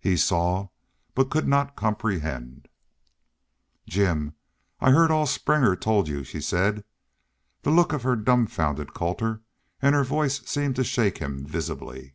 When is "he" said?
0.00-0.16